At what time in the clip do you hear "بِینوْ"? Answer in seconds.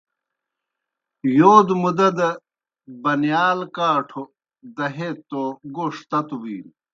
6.41-6.71